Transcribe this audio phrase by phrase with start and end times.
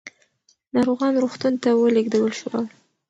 [0.73, 2.65] ناروغان روغتون ته ولېږدول شول.